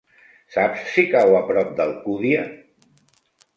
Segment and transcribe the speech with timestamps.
[0.55, 2.49] Saps si cau a prop d'Alcúdia?